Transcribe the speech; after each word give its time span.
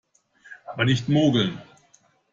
Aber 0.65 0.83
nicht 0.85 1.09
mogeln! 1.09 1.61